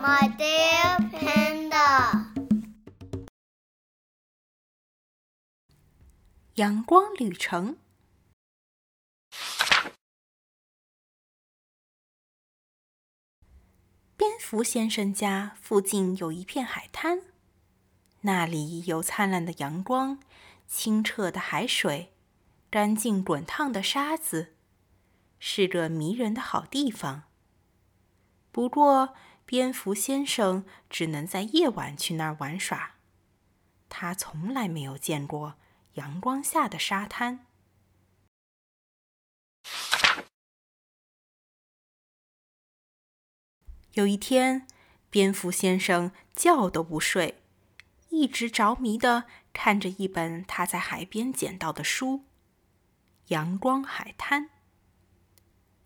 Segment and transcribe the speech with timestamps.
[0.00, 2.32] My dear panda，
[6.54, 7.76] 阳光旅程。
[14.16, 17.22] 蝙蝠先生家附近有一片海滩，
[18.20, 20.20] 那里有灿烂的阳光、
[20.68, 22.12] 清澈的海水、
[22.70, 24.54] 干净滚烫的沙子，
[25.40, 27.24] 是个迷人的好地方。
[28.52, 29.14] 不过，
[29.48, 32.96] 蝙蝠先生只能在夜晚去那儿玩耍，
[33.88, 35.54] 他从来没有见过
[35.94, 37.46] 阳光下的沙滩。
[43.92, 44.66] 有一天，
[45.08, 47.40] 蝙蝠先生觉都不睡，
[48.10, 49.24] 一直着迷的
[49.54, 52.06] 看着一本他在海边捡到的书
[53.28, 54.42] 《阳光海滩》。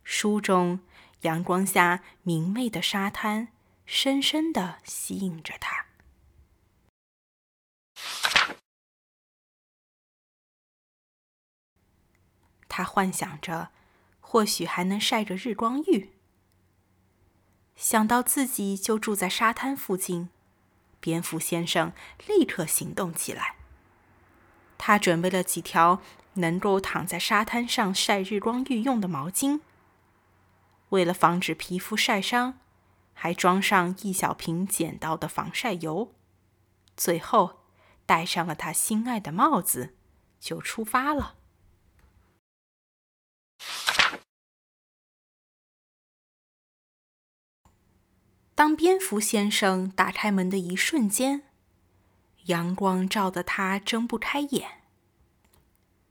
[0.02, 0.80] 书中
[1.20, 3.52] 阳光下明媚的沙滩，
[3.95, 5.84] 深深地吸引着他。
[12.66, 13.70] 他幻想着，
[14.19, 16.11] 或许还能晒着日光浴。
[17.77, 20.31] 想到自己就住在沙滩附近，
[20.98, 21.92] 蝙蝠先生
[22.27, 23.56] 立刻行动起来。
[24.78, 26.00] 他准备了几条
[26.34, 29.61] 能够躺在沙滩上晒日光浴用的毛巾。
[30.88, 32.59] 为了防止皮肤晒伤，
[33.14, 36.14] 还装上一小瓶捡到的防晒油。
[36.96, 37.60] 最后，
[38.04, 39.94] 戴上了他心爱的帽子，
[40.38, 41.36] 就出发了。
[48.54, 51.44] 当蝙蝠先生打开门的一瞬间，
[52.44, 54.82] 阳光照得他睁不开眼。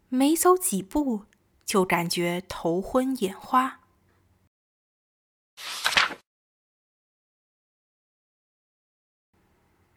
[0.10, 1.26] 没走几步，
[1.64, 3.81] 就感觉头昏眼花。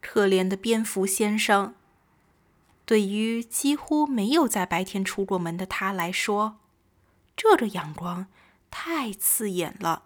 [0.07, 1.75] 可怜的蝙蝠先生，
[2.85, 6.61] 对于几乎没有在白天出过门的他来说，
[7.35, 8.27] 这个阳光
[8.71, 10.05] 太刺眼了。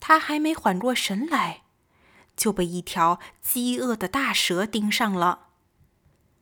[0.00, 1.62] 他还没缓过神来，
[2.34, 5.48] 就被一条饥饿的大蛇盯上了。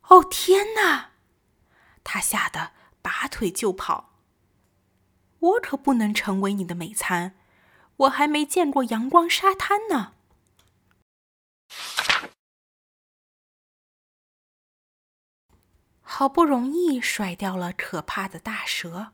[0.05, 1.11] 哦天哪！
[2.05, 4.11] 他吓得拔腿就跑。
[5.41, 7.35] 我可不能成为你的美餐，
[8.01, 10.15] 我还没见过阳光沙滩呢。
[16.01, 19.13] 好不容易甩掉了可怕的大蛇。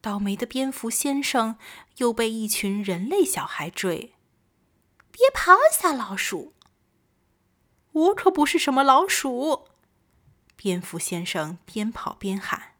[0.00, 1.58] 倒霉的蝙蝠先生
[1.96, 4.14] 又被一群人类小孩追。
[5.10, 6.52] 别跑，小老鼠！
[7.92, 9.68] 我可不是什么老鼠。
[10.56, 12.73] 蝙蝠先生边跑边喊。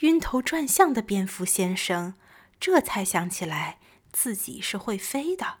[0.00, 2.14] 晕头转向的蝙蝠先生
[2.60, 3.78] 这才想起来
[4.12, 5.58] 自己是会飞的。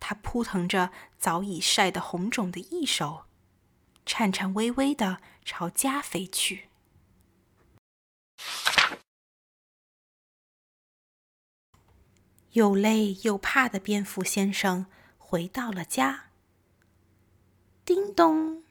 [0.00, 3.24] 他扑腾着早已晒得红肿的翼手。
[4.06, 6.70] 颤颤巍巍的朝家飞去。
[12.52, 14.86] 又累又怕的蝙蝠先生
[15.18, 16.30] 回到了家。
[17.84, 18.64] 叮咚！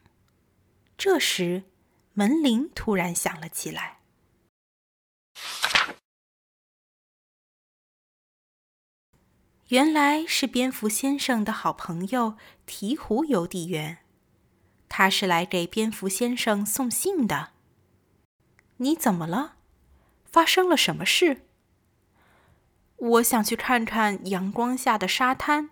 [0.97, 1.65] 这时，
[2.13, 3.96] 门铃突然响了起来。
[9.69, 13.97] 原来是蝙蝠先生的好朋友鹈鹕邮递员。
[14.87, 17.49] 他是来给蝙蝠先生送信的。
[18.77, 19.55] 你怎么了？
[20.23, 21.41] 发生了什么事？
[22.95, 25.69] 我想去看看阳光下的沙滩，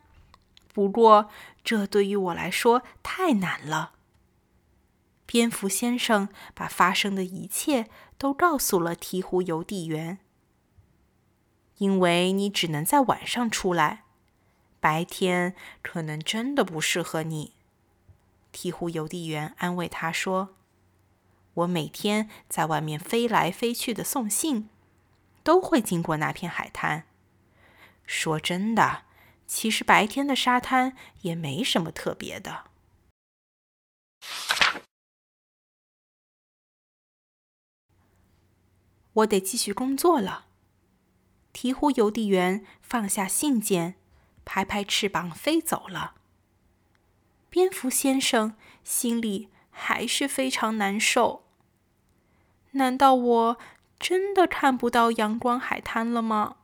[0.74, 1.30] 不过
[1.64, 3.94] 这对于我来说太难了。
[5.26, 10.20] 蝙蝠先生把发生的一切都告诉了鹈鹕邮递员。
[11.78, 14.04] 因为你只能在晚上出来，
[14.80, 17.54] 白天可能真的不适合你。
[18.54, 20.56] 鹈鹕邮递员安慰他说
[21.56, 24.70] ：“我每天在外面飞来飞去的送信，
[25.44, 27.06] 都会经过那片海滩。
[28.06, 29.04] 说真的，
[29.46, 32.66] 其实白天的沙滩也没什么特别的。”
[39.14, 40.45] 我得继续工作了。
[41.56, 43.96] 鹈鹕邮递员放下信件，
[44.44, 46.16] 拍拍翅膀飞走了。
[47.50, 51.46] 蝙蝠先生心里还是非常难受。
[52.72, 53.58] 难道我
[53.98, 56.58] 真的看不到阳光海滩了吗？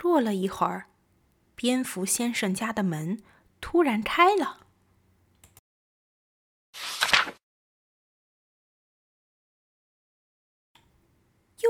[0.00, 0.86] 过了一会儿，
[1.56, 3.20] 蝙蝠先生家的门
[3.60, 4.67] 突然开了。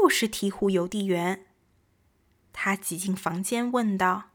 [0.03, 1.47] 又是鹈鹕邮递员，
[2.53, 4.31] 他挤进房间问道：“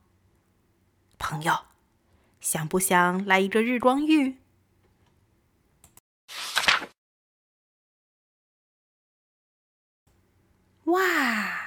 [1.17, 1.65] 朋友，
[2.41, 4.39] 想不想来一个日光浴？”
[10.85, 11.59] 哇！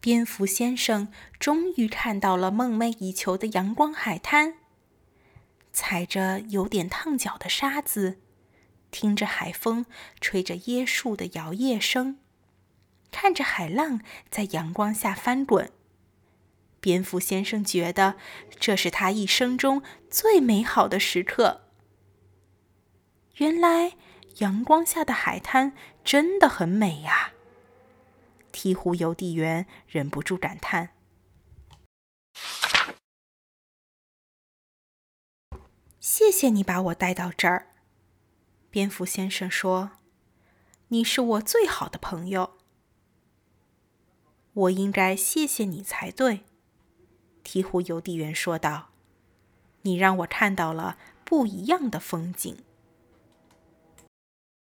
[0.00, 4.61] 蝙蝠先生终于看到了梦寐以求的阳光海滩。
[5.72, 8.20] 踩着有点烫脚的沙子，
[8.90, 9.86] 听着海风
[10.20, 12.18] 吹着椰树的摇曳声，
[13.10, 15.70] 看着海浪在阳光下翻滚，
[16.80, 18.16] 蝙蝠先生觉得
[18.60, 21.62] 这是他一生中最美好的时刻。
[23.36, 23.94] 原来
[24.38, 25.72] 阳光下的海滩
[26.04, 27.32] 真的很美呀！
[28.52, 30.90] 鹈鹕邮递员忍不住感叹。
[36.02, 37.68] 谢谢你把我带到这儿，
[38.72, 39.92] 蝙蝠先生说
[40.88, 42.54] ：“你是我最好的朋友，
[44.52, 46.42] 我应该谢谢你才对。”
[47.46, 48.88] 鹈鹕邮递员说道
[49.82, 52.56] ：“你让我看到了不一样的风景。”